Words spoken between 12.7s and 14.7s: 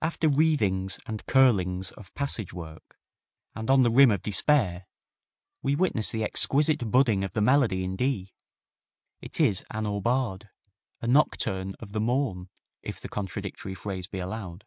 if the contradictory phrase be allowed.